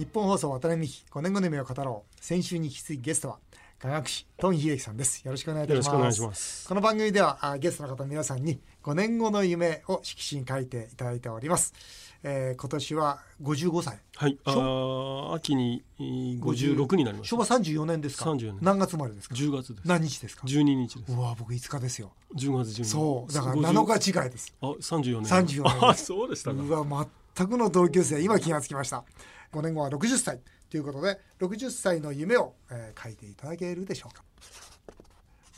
[0.00, 2.24] 日本放送渡辺美希5年後の夢を語ろう。
[2.24, 3.38] 先週に引き続きゲストは
[3.78, 5.22] 科学士トン秀樹さんです。
[5.26, 5.90] よろしくお願いいたし
[6.22, 6.66] ます。
[6.66, 11.74] この番組ではあゲストの方皆さんに5年後の夢を色紙に書いていただいております。
[12.22, 13.98] えー、今年は55歳。
[14.16, 14.38] はい。
[14.46, 17.28] あ秋に56になります。
[17.28, 19.86] 昭和34年ですか？34年何月生まれですか？10月です。
[19.86, 21.12] 何日ですか？12日です。
[21.12, 22.12] うわ僕5日ですよ。
[22.36, 22.84] 10月12日。
[22.86, 23.34] そう。
[23.34, 24.54] だから7日違いです。
[24.62, 25.60] あ34年。
[25.60, 25.84] 34年。
[25.90, 26.56] あそうでしたか。
[26.58, 27.06] うわ
[27.36, 28.22] 全くの同級生。
[28.22, 29.04] 今気がつきました
[29.52, 34.22] 5年後は60歳ということで60歳の夢を、えー、書いていただけるでしょうか。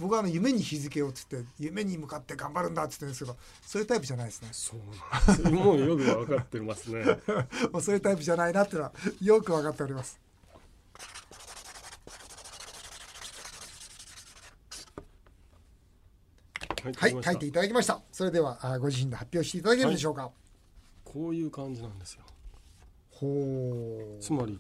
[0.01, 4.49] 僕はあの夢に日付をつって夢に向かって頑張るんだっつってんですけどそういうタイプじゃないですね。
[4.53, 7.05] そうなんもうよく分かってますね。
[7.71, 10.19] もうそういうタイプじゃないなっていうのはよく分かっております。
[16.83, 18.01] はい、書いていただきました。
[18.11, 20.33] それではご自身で発表していただけるでしょうか、はい、
[21.05, 22.25] こういう感じなんですよ
[23.23, 24.21] ほう。
[24.21, 24.59] つまり。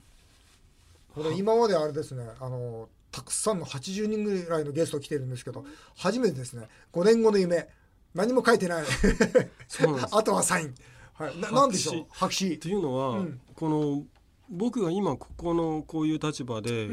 [1.15, 5.65] これ今まであれですねあのたくさんの80人ぐらいのゲスト来てるんですけど
[5.95, 7.69] 初めてですね5年後の夢
[8.15, 8.85] 何も書いてない。
[10.13, 10.75] あとはサイン、
[11.15, 12.07] はい、ななんでしょう？
[12.11, 12.55] 白紙。
[12.55, 14.05] っていうのは、うん、この
[14.51, 16.89] 僕が今ここのこういう立場で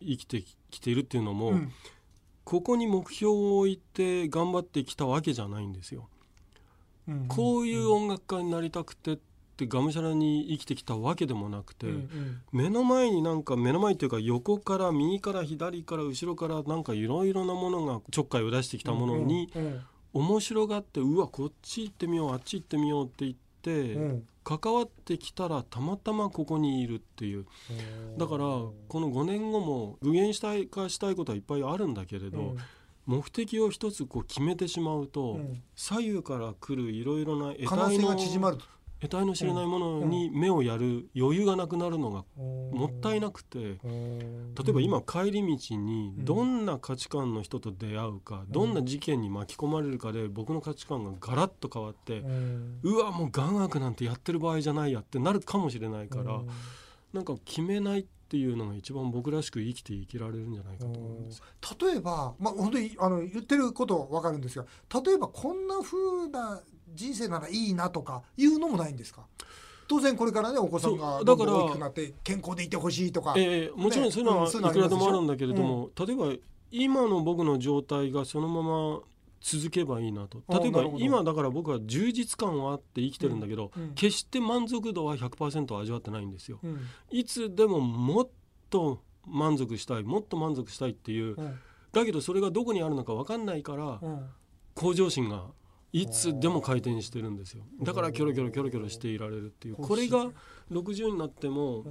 [0.00, 1.72] 生きてきているっていうのも、うん、
[2.44, 6.08] ここに目標を置いて頑張ってきたわけじゃないんですよ。
[7.08, 7.14] うん。
[7.14, 9.18] うん、こういう音楽家になりたくてっ
[9.54, 19.82] てがむしゃらに生きてきたわけでもなくて、うんうん、目の前になんか目の前というか横から右から左から後ろからなんかいろいろなものがちょっかいを出してきたものに、うんうん、
[20.14, 27.46] 面白がってうわこっち行ってみようあっち行ってみようって言って、うん、関わってきたらたまたまここにいるっていう。
[28.18, 32.54] だからこの5年後も具現したい化したいことはいっぱいあるんだけれど、
[33.06, 35.40] 目的を一つこう決めてしまうと、
[35.74, 38.14] 左右から来るいろいろな得体の
[39.04, 52.22] 得体の知れないものに目をやる余裕がなくなるのがもったいなくて例えば今帰り道にどんな価値観の人と出会うかどんな事件に巻き込まれるかで僕の価値観がガラッと変わって
[52.82, 56.40] うわもう眼学なんてやってる場合じゃないやってなるかもしれないから
[57.12, 61.42] なんか決めないっていうのが一番僕らしく生きていけられるんじゃないかと思うんです
[61.80, 64.64] 例えば、まあ、本当にあの言ってること分かるんですが
[65.04, 66.60] 例えばこんなふうな
[66.94, 69.26] 人生ならいいなとかいうのもないんですか？
[69.86, 76.32] 当然これからねお子さんがどんどん大きくなって健康でいてほしいとか、えー、もちろんそういうのはいくらでもあるんだけれども、うん、例えば
[76.70, 79.00] 今の僕の状態がそのまま
[79.42, 80.42] 続けばいいなと。
[80.48, 83.82] 例えば今だから僕は充実感はあって生きてるんだけど、うん。
[83.82, 86.80] うん、決して満足度は100%味わってないんですよ、うん、
[87.10, 88.28] いつでももっ
[88.70, 91.36] と満足したいもっと満足したいっていう、
[91.92, 94.00] だけどそれがどこにあるのか分かんないから、
[94.74, 95.44] 向上心が
[95.94, 97.62] いつでも回転してるんですよ。
[97.80, 99.76] だからキョロキョロキョロキョロしていられるっていう。
[99.76, 100.26] これが
[100.72, 101.84] 60になっても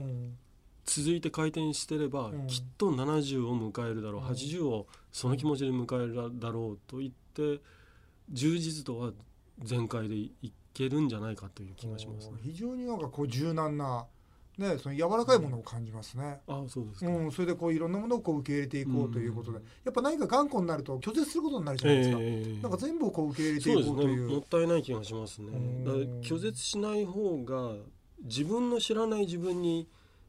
[0.84, 4.22] 続いて回転してればきっと70を迎えるだろう。
[4.22, 7.64] 80をその気持ちで迎えるだろうと言って
[8.30, 9.14] 充実度は
[9.64, 14.06] 全開でいけるんじゃないかという気がします、ね、非常になんかこう柔軟な
[14.58, 16.40] ね、その柔らかいものを感じますね。
[16.48, 22.18] あそうですうん、それでこういろんなものをこう受け入れていこうということで、やっぱ何か頑固になると拒絶することになるじゃないですか。
[22.22, 24.28] えー、なんか全部をこう受け入れていこうという。
[24.28, 25.52] ね、もったいない気がしますね。
[25.84, 25.92] だ
[26.22, 27.74] 拒絶しない方が
[28.24, 29.88] 自分の知らない自分に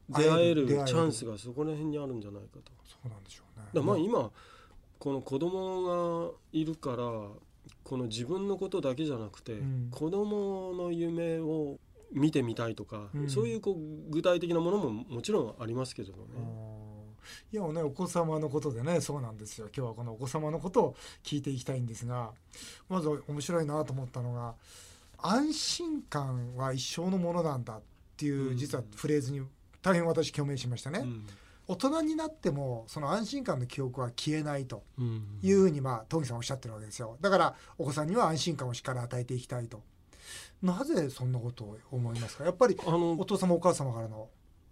[0.09, 2.71] 出会えるチャンスがそこら辺にあるんじゃないかと。
[2.83, 3.67] そうなんでしょうね。
[3.73, 4.31] だまあ今
[4.97, 6.95] この子供がいるから
[7.83, 11.77] この自分のことだけじゃなくて、うん、子供の夢を
[12.15, 16.17] 見てみたいとか、うん、そういうこう具体的なものももちろんありますけどね。
[17.51, 19.67] いやねお子様のことでねそうなんですよ。
[19.75, 22.31] 今日はこのお子様のことを聞いていきたいんですが
[22.87, 24.55] まず面白いなと思ったのが
[25.17, 27.81] 安心感は一生のものなんだっ
[28.15, 29.41] ていう実はフレーズに
[29.81, 30.99] 大変私共鳴しましたね。
[30.99, 31.27] うん、
[31.67, 34.83] 大人になってもその安心感の記憶は消えないと
[35.41, 37.17] いうふうにまあトギさんおっしゃってるわけですよ。
[37.21, 39.83] だからお子さんには安心感をしっかり与えていきたいと
[40.65, 42.43] なぜそんなことを思いますか？
[42.43, 44.27] やっぱりあのお父様お母様からの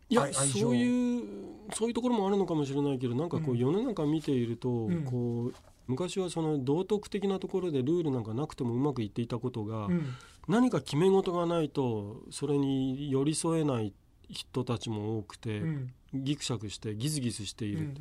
[0.10, 1.24] いやそういう
[1.74, 5.54] そういうところもあるのかもしれないけどなんかこう世の中見ていると、うん、こう
[5.88, 10.14] 昔はその道徳的なところでルールなんかなくてもうまくいっていたことが、うん、
[10.48, 13.94] 何か決め事がないとそれに寄り添えない
[14.30, 17.80] 人たちも多くて、うん、ギクシャクしてギスギスしている。
[17.80, 17.96] うんうん。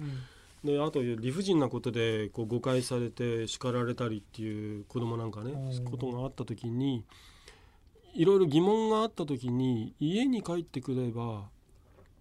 [0.64, 5.52] であと理不尽なことでこう誤解されて叱られたりっていう子供なんかね
[5.90, 7.04] ことがあった時に
[8.14, 11.48] いろいろ疑問があった時に家に帰ってくれば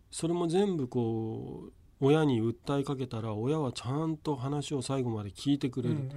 [0.10, 1.72] それも全部こう
[2.04, 6.08] 親に訴えかけたら親はちゃんと話を最後まで聞いてくれる、うんうん、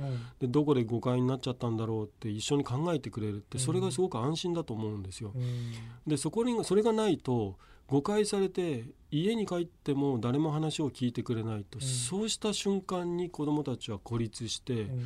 [0.40, 5.32] でどこで誤解になっちゃったんだろうって一緒に考えてくれるってそれがすごく安心だと思うんですよ。
[5.34, 5.72] うん、
[6.06, 14.98] でそこにそれがないと誤解されて家に帰っても誰も話を聞いてくれないと、うん、そうした瞬間に子どもたちは孤立して、うん、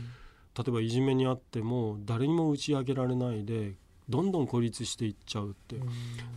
[0.56, 3.74] 例えばいじめにあっても誰にも打ち明けられないで
[4.08, 5.76] どんどん孤立していっちゃうって、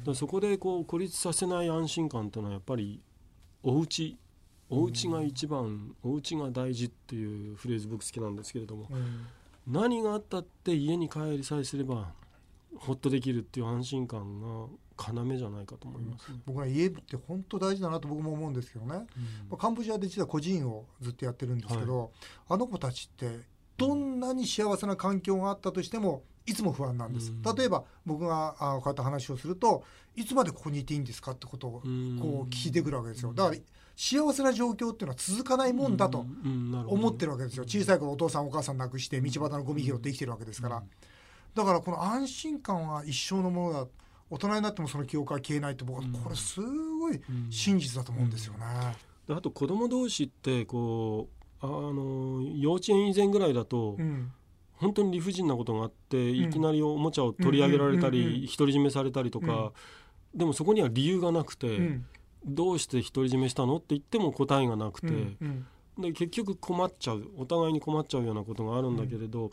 [0.05, 3.01] うん、そこでこう孤立させない安心感というのはやっぱり
[3.63, 4.17] お家。
[4.73, 8.87] お家が一番、お家が大事っていうフレーズ僕好きなんですけれども、
[9.67, 12.13] 何があったって家に帰りさえすれば
[12.77, 14.67] ほっとできるっていう安心感が
[15.13, 19.05] 要じゃないかと思います、ね、僕は家って本当大事だなと僕も思うんですけどね、
[19.51, 22.09] うん、カンボジアで実は個人をずっとやってるんですけど、はい、
[22.49, 23.39] あの子たちって
[23.77, 29.83] どんなに幸せな環境があったとしてもいつも不安なんです、うん、例えば僕があこうやって話をすると
[30.15, 31.89] いつまでここにいていいんですかってことをこう
[32.49, 33.33] 聞いてくるわけですよ。
[33.33, 33.57] だから
[33.95, 36.25] 幸せな状況っていうのは続かないもんだと
[36.87, 37.63] 思ってるわけですよ。
[37.63, 40.83] 小さい頃お父さんお母さん亡くして道端のゴミ拾って生きてるわけですから。
[41.53, 43.87] だからこの安心感は一生のものだ。
[44.29, 48.65] 大人になってもその記憶は消えないって僕はこれすごい真実だと思うんですよね。
[49.29, 51.27] あと子供同士ってこ
[51.61, 54.31] うあの幼稚園以前ぐらいだと、うん、
[54.81, 59.71] 本当に理不尽なことがあって、いきなりおもちゃを取り上げられたり独り占めされたりとか、
[60.33, 61.99] でもそこには理由がなくて、
[62.43, 65.07] どうして独り占めしたのって言っても答えがなくて、
[65.99, 69.51] で結局困っちゃうお互いに困っちゃうようなことがあるんだけれど、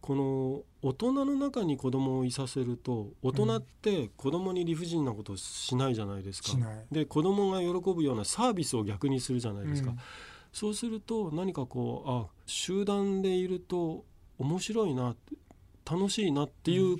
[0.00, 6.50] この大人の中に子供をいさせると大人って子供に理不尽なことをしないじゃないですか。
[6.90, 9.90] で子供が喜ぶようなサービスを逆にするじゃないですか。
[9.90, 9.98] うん、
[10.52, 14.04] そうすると何かこうあ集団でいると
[14.38, 15.14] 面白いな
[15.90, 16.98] 楽しいなっていう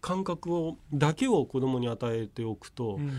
[0.00, 3.10] 感覚をだけを子供に与えておくと、うん。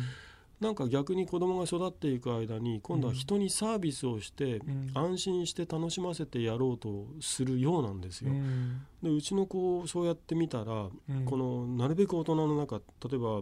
[0.62, 4.62] なんか逆に子供が育っていく間に今度は人にサービスをして
[4.94, 8.30] 安心して楽しませてやろうとするようなんですよ。
[8.32, 13.42] うん、でうちの子をそうやってみたら、うん、このなるべく大人の中例えば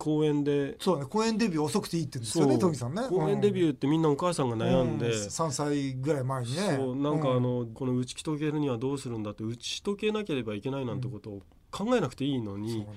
[0.00, 0.76] 公園で。
[0.80, 3.02] そうね公園デビュー遅くていいって言うんですよねトミさんね。
[3.08, 6.76] 公園デビューってみんなお母さんが悩んで、うん、3歳ぐらい前にね。
[6.76, 12.92] そうなんかあの、この打ち解けるにはどうするんだって打ち解けなければいけないなんてことを考えなくていいのに、そうなんだ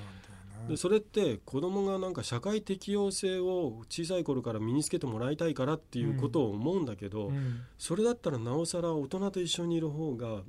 [0.68, 10.44] でそれって子供がなんか社会適応性を小さい頃から身につけてもらいたいからっていうことを思うんだけど、うん、それだったらなおさら大人と一緒にいる方が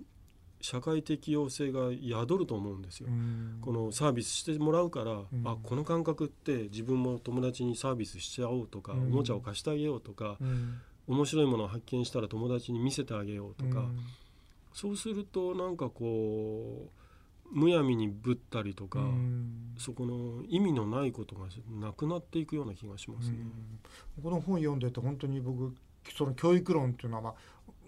[0.64, 10.38] 社会適応性が宿ると思うんですよ、うん、このサービスしてもらうから、うん、あこの感覚って自分も友達にサービスしちゃおうとか、おもちゃを貸してあげようとか、
[11.06, 13.84] 面白いものを発見したら友達に見せてあげようとか、
[14.72, 16.88] そうするとなんかこ
[17.52, 19.00] うむやみにぶったりとか、
[19.76, 21.46] そこの意味のないことが
[21.78, 23.37] なくなっていくような気がしますね。
[24.22, 25.75] この本読んでて本当に僕
[26.12, 27.34] その教育論っていうのは、まあ、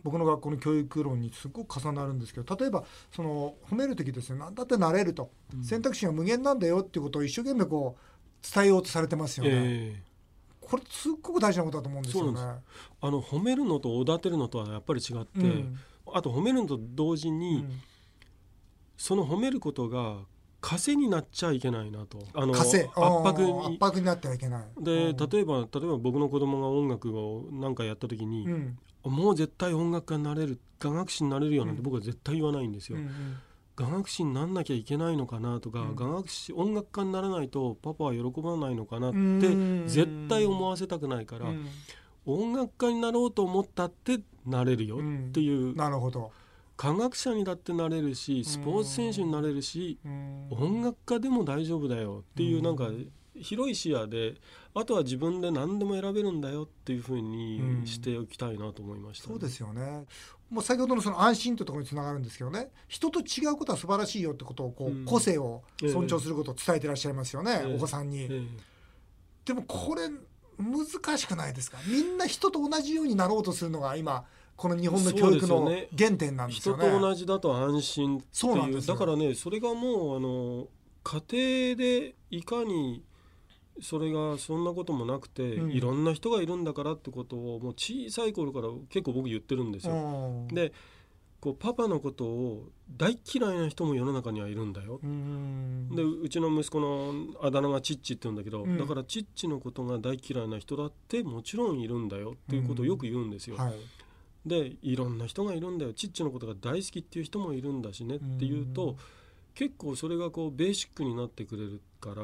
[0.07, 9.51] 僕の学校の教育論にすごく重なるんですけど例えばその褒める時ですね何だってなれると、うん、選択肢が無限なんだよっていうことを一生懸命こう伝えようとされてますよね。
[9.53, 12.41] えー、これすっごく大事なことだと思うんですよね。
[13.01, 15.77] あの褒めるのとおだてるのとはやっぱり違って、うん、
[16.13, 17.81] あと褒めるのと同時に、うん。
[18.97, 20.19] その褒めることが
[20.61, 22.19] 枷になっちゃいけないなと。
[22.35, 23.77] あの圧迫に。
[23.77, 24.65] 圧迫になってはいけない。
[24.79, 28.79] で例えば例えば僕の子供が音楽を何かやった時に、うん、
[29.11, 33.37] もう絶対音楽家になれる雅楽師になれるよなんて僕は絶対言わないんですよ、うんうん。
[33.77, 39.17] 雅楽師になんなきゃいけないのかなとか、うん、雅楽師音楽家にならないとパパは喜ばないのかなって
[39.87, 41.47] 絶対思わせたくないから、
[42.25, 46.31] 音楽家になろうと思ったってなれるよっていう、なるほど
[46.77, 49.99] 科学者にだってなれるしスポーツ選手になれるし
[50.51, 52.91] 音楽家でも大丈夫だよっていうなんか
[53.35, 54.35] 広い視野で
[54.79, 60.05] あとは自分で何でも選べるんだよっていうふうにしておきたいなと思いました、ね、そうですよね。
[60.51, 62.69] もう先ほどのその安心というところにつながるんですけどね。
[62.87, 68.47] 人と違うことは素晴らしいよってことをこう、個性を尊重することを伝えてらっしゃいますよね、えー、お子さんに、えー、
[69.47, 70.11] でもこれ
[70.59, 71.79] 難しくないですか？
[71.89, 74.25] みんな人と同じようになろうとするのが今
[74.57, 76.85] この日本の教育の原点なんですよね。
[76.85, 78.87] 人と同じだと安心っていう。
[78.87, 80.69] だからねそれがもうあの
[81.03, 83.03] 家庭でいかに
[83.81, 90.47] それがそんなこともなくて、うん、いろんな人がいるんだからってことをもう小さい頃から結構僕言ってるんですよ。
[90.53, 90.73] で
[91.41, 94.99] こうパパのことを大嫌いな人も世の中にはいるんだよ。
[95.95, 103.57] でうちの息子のあだ名がチッチって言うんだけど、うん、だからチッチのことが大嫌いな人だってもちろんいるんだよっていうことをよく言うんですよ。
[103.57, 103.75] はい。
[104.47, 105.93] でいろんな人がいるんだよ。
[105.93, 108.97] チッチのことが大好きっていう人もいるんだしねっていうと、
[109.57, 112.23] 結構それがこうベーシックになってくれるから、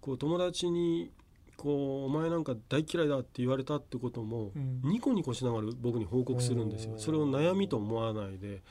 [0.00, 1.10] こう友達に
[1.56, 4.52] こう「お前なんか大嫌いだ」って言われたってことも、
[4.84, 6.94] ニコニコしながら僕に報告するんですよ。
[6.96, 8.62] それを悩みと思わないで。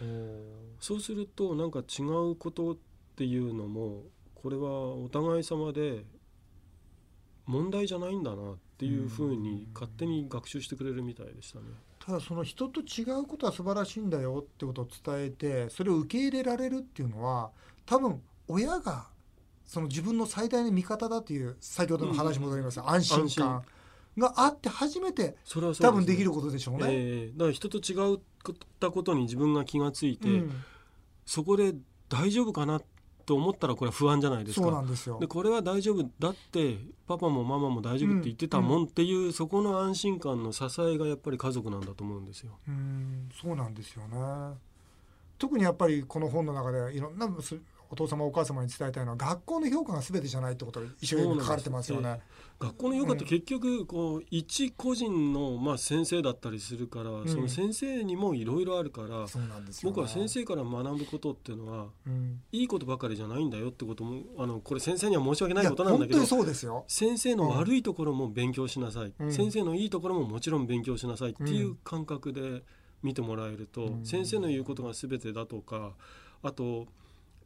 [0.79, 2.77] そうするとなんか違うことっ
[3.17, 6.05] ていうのもこれはお互い様で
[7.45, 11.65] 問題じゃないんだなっていうふうに勝手に学習してくれるみたいでしたね。
[11.99, 17.51] ただその人と違うことは素晴らしいんだよってことを伝えてそれを受け入れられるっていうのは
[17.85, 19.07] 多分親が
[19.65, 23.63] その自分の最大の味方だという先ほどの話戻ります、うん、安心感
[24.17, 26.85] があって初めてそれは多分できることでしょうね。
[26.89, 28.19] えー、だから人と違っ
[28.79, 30.63] たことに自分が気がついて、うん、
[31.25, 31.73] そこで
[32.09, 32.81] 大丈夫かな
[33.25, 34.65] と思ったらこれは不安じゃないですか。
[34.65, 42.51] そうなんですよでこれは大丈夫だってパパもママも大丈夫って言ってたもんっていう、うんうん、そこの安心感の支えがやっぱり家族なんだと思うんですよ。
[42.67, 44.57] うんそうなんですよね。
[45.39, 47.27] 特にやっぱりこの本の中でいろんな
[47.93, 52.21] お父様お母様に伝えたいのは学校の評価が全てじゃないってことが一生懸命書かれてますよね。
[52.59, 59.27] 学校の評価って結局こう一個人のまあ先生だったりするから、うん、その先生にもいろいろあるから、
[59.83, 66.25] 僕は先生から学ぶことっていうのは、うん、いいことばかりじゃないんだよってこともあのこれ先生には申し訳ないことなんだけど
[66.87, 72.63] 先生の悪いところも勉強しなさい、うん、先生のいいところももちろん勉強しなさいっていう感覚で
[73.03, 75.91] 見てもらえると、先生の言うことが全てだとか
[76.41, 76.87] あと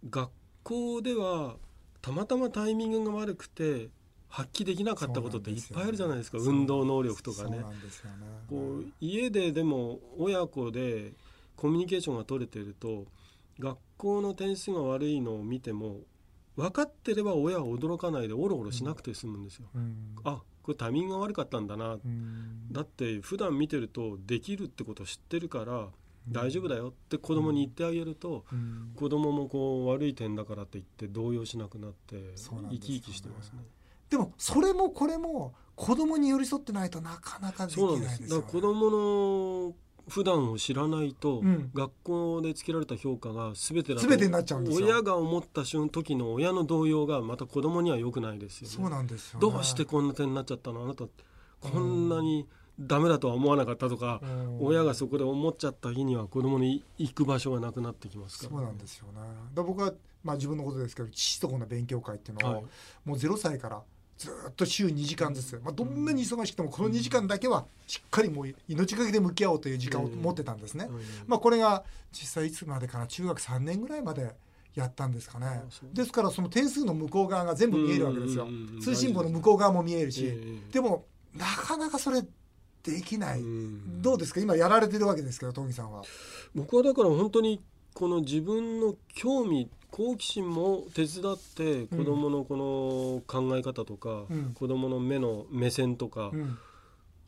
[0.10, 0.30] 学
[0.63, 1.56] 校では
[2.01, 3.89] たまたまタイミングが悪くて
[4.30, 7.63] 発揮できなかったことっていっぱいあるじゃないですか、ね、運動能力とかね。
[8.50, 11.13] こう家ででも親子で
[11.56, 13.06] コミュニケーションが取れてると
[13.60, 16.01] 学校の点数が悪いのを見ても
[16.56, 19.68] 分かってれば親は驚かないでおろおろしなくて済むんですよ。
[19.75, 25.88] うん、あこれタイミングが悪かったんだな、うん、だって普段見てるとできるってことを知ってるから
[26.29, 33.60] 大丈夫だよって子供に言ってあげると、うん、子供もこう悪い点だからって言って動揺しなくなって生き生きしてますね。
[34.10, 38.89] でもそれもこれも子供に寄り添ってないとなかなかできないですよ、ね、だから子供
[39.69, 39.74] の
[40.07, 48.75] 普段を知らないと、うん、学校でつけられた評価が全てだとになっちゃうんです親が思った瞬時の親の動揺がまた子供には良くないですよね。
[48.75, 50.84] そうなんですよ、ね、どうしてこんな点になっちゃったの？
[50.84, 51.05] あなた
[51.60, 52.48] こんなに、うん
[52.79, 54.22] ダメだとは思わなかったとか、
[54.60, 59.19] 親がそこで思っちゃった日には子供に行く場所がなくなってきますから、そうなんですよね。
[59.53, 59.93] だ僕は、
[60.24, 62.63] まあ、自分のことですけど父と子の勉強会っていうのを、はい、
[63.05, 63.81] もう0歳から
[64.17, 70.89] ずっと週2時間ずつ、まあ、どんなに忙しくてもこの2時間だけはしっかりもう命がけで向き合おうという時間を持ってたんですね。
[71.27, 74.36] まあ、これが実際いつまでかな中学3年ぐらいまで
[74.74, 75.63] やったんですかね。
[75.93, 78.48] ですからその点数の向こう側が全部見えるわけですよ。
[78.81, 80.62] 通信簿の向こう側も見えるし。
[80.72, 81.05] でも
[81.36, 82.24] なかなかそれ
[82.91, 83.41] できない、
[84.01, 84.39] どうですか？
[84.39, 86.03] 今やられてるわけですけどトミさんは。
[86.56, 87.62] 僕はだから本当に
[87.94, 96.58] この自分の興味好奇心も手伝って子どものこの考え方とか、うん、子どもの目の目線とか、うん、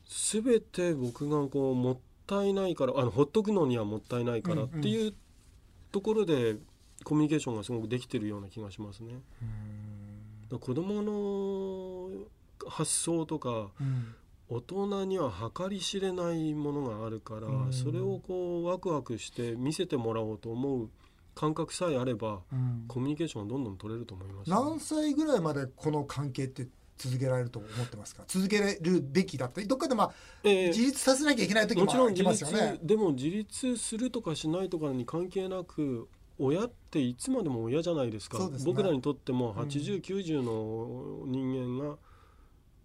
[0.04, 5.14] 全て僕がこうもったいないからあのほっとくのにはもったいないからっていう
[5.90, 6.56] ところで
[7.02, 9.14] コミュニケーションがすごくできてるような気がしますね。
[10.60, 12.10] 子どもの
[12.68, 14.14] 発想とか、うん、
[14.50, 20.90] 大人には計り知れないものがあるから、うん、それをこうワクワクして見せてもらおうと思う
[21.36, 26.66] 感覚さえあれば、うん、コミュニケーションどんどん取れると思います、ね、何歳ぐらいまでこの関係って
[26.98, 28.24] 続けられると思ってますか？
[28.26, 30.12] 続けるべきだったりどっかでまあ、
[30.44, 32.78] えー、自立させなきゃいけない時もありますよね。
[32.82, 41.96] でも自立するとかしないとかに関係なく親っていつまでも親じゃないですか、ね、僕らにとっても8090、うん、の人間が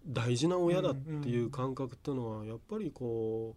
[0.06, 3.56] 大事な親だっていう感覚っていうのはやっぱりこ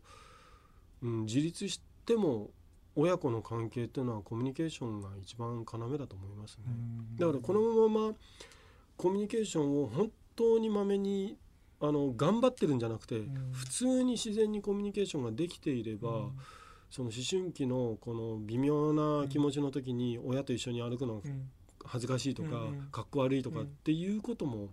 [1.01, 2.49] う、うん、自立しても
[2.95, 6.63] 親子の関係っていうのはコミュニケーションが一番要だと思いますね。
[7.17, 8.13] だからこのまま
[8.97, 11.37] コミュニケーションを本当にまめに
[11.81, 13.21] あの頑張ってるんじゃなくて、
[13.53, 16.29] 普通に自然にコミュニケーションができていれば、
[16.89, 21.21] その思春期のこの微妙な気持ちの時に親と一緒に歩くの
[21.85, 22.49] 恥ずかしいとか、
[22.91, 24.69] かっこ悪いとかっていうことも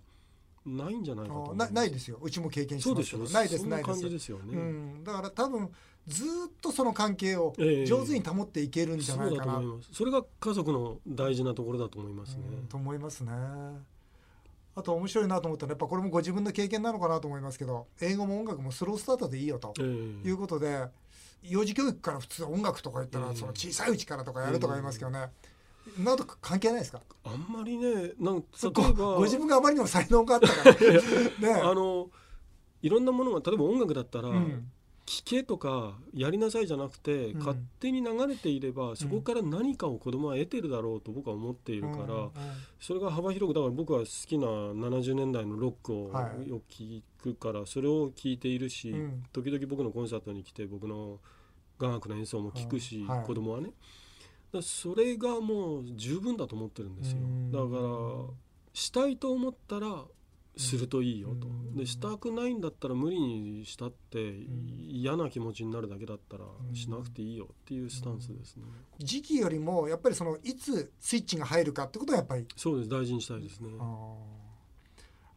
[0.67, 2.17] ないんじゃないかとなないですよ。
[2.21, 3.23] うちも経験してますけど。
[3.29, 4.29] ないですないです。
[4.29, 5.69] よね、うん、だから多分
[6.07, 6.27] ずっ
[6.61, 13.31] とその関係を上手に保っていけるんじゃないかな、えー、そそれが家族の大事なところだと思いますね、うん、と思いますね。
[14.75, 20.89] あと面白いなと思ったらやっぱこれもご自分の経験なのかなと思いますけど英語も音楽もスロースタートでいいよということで、えー、
[21.43, 25.29] 幼児教育から普通音楽とか言ったら、その小さいうちからとかやるとか言いますけどね、
[25.97, 27.01] など関係ないですか？
[27.23, 30.75] あんまりねなん例えばご自分があまりにも才能があったから。
[31.55, 31.61] ね。
[31.61, 32.09] あの
[32.81, 34.71] いろんなものが例えば音楽だったら、うん、
[35.07, 42.31] 聞けとかやりなさいじゃなくて、うん、勝手に流れていればそこから何かを子供は得てるだろうと僕は思っているから、うん、
[42.79, 46.11] それが幅広くだから僕は好きな70年代のロックを
[46.45, 48.93] よく聞くから、それを聞いているし、
[49.33, 51.19] 時々僕のコンサートに来て僕の
[51.79, 53.71] 雅楽の演奏も聞くし、子供はね。
[54.53, 57.19] だそれがもう十分だと思ってるんですよ。
[57.51, 58.33] だから
[58.73, 60.05] したいと思ったら
[60.55, 64.33] するといいよと、でしたくないんだったら無理にしたって
[64.87, 68.63] 嫌な気持ちになるだけだったらしなくていいよっていうスタンスですね、
[68.97, 72.89] 時期よりもやっぱりそのいつスイッチが入るかってことはやっぱりそうです。
[72.89, 73.69] 大事にしたいですね。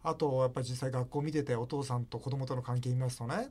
[0.02, 3.50] あとやっぱり実際学校見ててお父さんと子供との関係見ますとね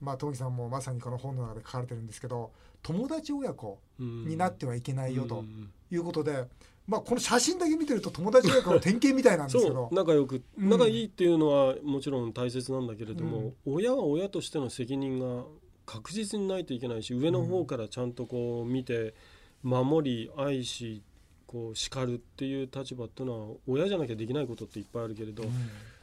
[0.00, 2.52] まあ、東木さんもまさにこの本の中で書かれてるんですけど
[2.82, 5.44] 友達親子になってはいけないよと
[5.90, 6.44] いうことで、
[6.86, 9.88] まあ、この写真だけ見てると友達親子の典型みたいなんですけど。
[9.92, 15.44] 仲良く仲いいっていうのはもちろん大切なんだけれども、うん、親は親としての責任が
[15.84, 19.14] 確実にないといけないし上の方からちゃんとこう見て
[19.62, 21.02] 守り愛し
[21.46, 25.50] こう叱るっていう立場っていうのは親じゃなきゃできないことっていっぱいあるけれど、うん、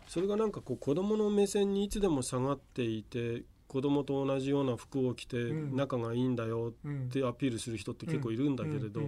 [0.08, 9.02] それがなんかこう子供の目線にいつでも下がっていて子供と同じような服を着て仲がいいんだよってアピールする人って結構いるんだけれど、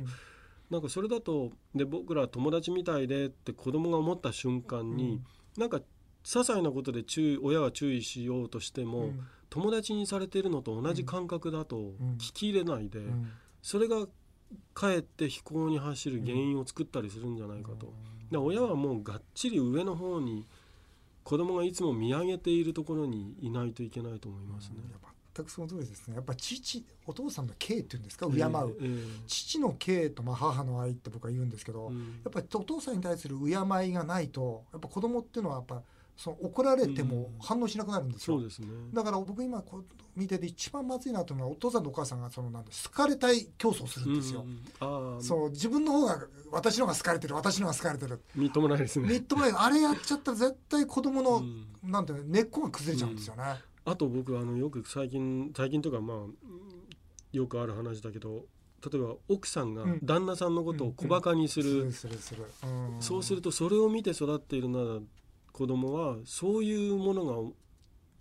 [0.69, 5.21] なんかそれだとで僕ら友達みたいでって子供が思った瞬間に、
[5.57, 5.83] うなんか些
[6.23, 9.11] 細なことで注意親が注意しようとしても、
[9.49, 12.99] 友達にされてるのと同じ感覚だと聞き入れないで、
[13.61, 14.07] それが
[14.73, 17.93] かえって飛行に走る原因を作ったりするんじゃないかと。
[18.31, 20.45] で親はもうがっちり上の方に
[21.27, 24.77] 子供がいつも見上げているところにいないといけないと思いますね。
[25.35, 26.15] 全くその通りですね。
[26.15, 28.27] やっぱ父お父さんの敬っていうんですか？
[28.27, 31.43] 敬う、えーえー、父の敬とまあ母の愛って僕は言う。
[31.43, 35.83] んですけど、うん、やっぱりお父さんに対する敬いがないとやっぱ子供っていうのはやっぱ
[36.17, 44.43] その怒られても反応しなくなるんですよ、うん、すね、だから僕今こう見てて一番まずいなというのはお父さんとお母さんがそのなん好かれたい競争するんですよ、
[44.81, 46.19] うん、そう自分の方が
[46.51, 49.51] 私のが好かれてる私のが好かれてるみっともないですねみっともない。
[49.55, 53.43] あれやっちゃったら絶対子供の、うん、なんて根っこが崩れちゃうんですよね、
[53.85, 56.17] あと僕あのよく最近最近とかまあ
[57.31, 58.45] よくある話だけど
[58.91, 61.91] 例えば奥さんが旦那さんのことを小バカにする。
[62.99, 64.99] そうするとそれを見て育っているなら
[65.57, 67.51] 子供はそういうものが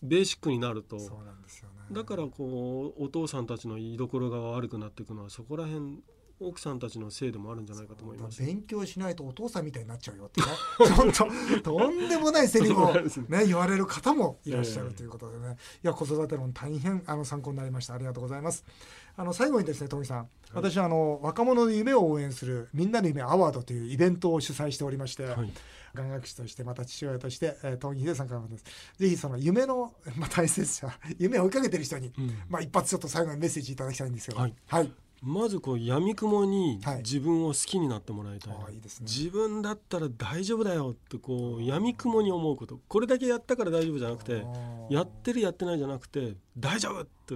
[0.02, 0.98] ベーシックになると。
[0.98, 6.00] そうなんですよ、ね、だからこうお父さんたちの居所が悪くなっていくのはそこら辺
[6.40, 10.46] 奥さんたちのせいでもあるんじゃないかと思います勉強しないとお父さんみたいになっちゃうよってね
[10.94, 11.10] 本
[11.62, 15.56] 当とんでもないセリフを、ね、言われる方もいらっしゃるということでね。
[15.82, 17.94] いや子育て論大変あの参考になりました。
[17.94, 18.64] ありがとうございます。
[19.16, 25.52] あの最後にですね富さん、私はあの若者の夢を応援するみんなの夢アワードというイベントを主催しておりまして、はい
[25.96, 28.64] 眼学士としてまた父親として、えー、東木秀さんからもです。
[28.98, 42.78] ぜひその夢の、 まあ、大切さ夢を追いかけてる人に、うん、まあ、一発ちょっと最後にメッセージいただきたいんですけど、はい、はい、まずこう闇雲に自分を好きになってもらいたいはいいいね、自分だったら大丈夫だよってこう闇雲に思うこと。
[42.88, 44.44] これだけやったから大丈夫じゃなくて
[44.90, 47.34] やってるやってないじゃなくて大丈夫って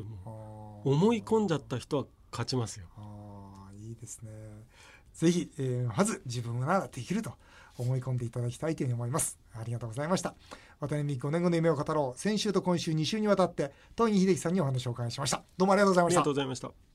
[0.84, 2.86] 思い込んじゃった人は勝ちますよ。
[2.96, 4.30] あいいですね。
[5.14, 7.34] ぜひ、えー、まず自分ならできると
[7.80, 9.38] 思い込んでいただきたいというふうに思います。
[9.54, 10.34] ありがとうございました。
[10.80, 12.18] 渡辺美5年後の夢を語ろう。
[12.18, 15.42] 先週と今週2週にわたって東井秀樹さんにお話をお伺いしました。
[15.56, 16.20] どうもありがとうございました。
[16.20, 16.89] ありがとうございました。